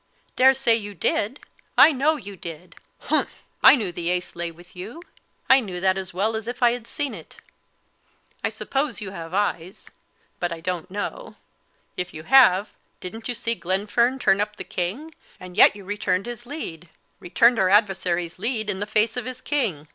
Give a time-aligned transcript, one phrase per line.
[0.35, 1.41] "Daresay you did!
[1.77, 3.43] I know you did humph!
[3.61, 5.03] I knew the ace lay with you;
[5.47, 7.37] I knew that as well as if I had seen it.
[8.43, 9.91] I suppose you have eyes
[10.39, 11.35] but I don't know;
[11.97, 16.25] if you have, didn't you see Glenfern turn up the king, and yet you returned
[16.25, 16.89] his lead
[17.19, 19.87] returned our adversary's lead in the face of his king.